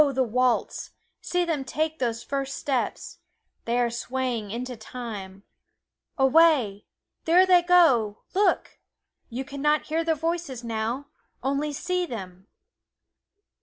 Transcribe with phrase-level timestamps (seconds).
[0.13, 3.19] the waltz see them take those first steps
[3.65, 5.43] they are swaying into time
[6.17, 6.87] away!
[7.25, 8.79] there they go look!
[9.29, 11.05] you can not hear their voices now
[11.43, 12.47] only see them!"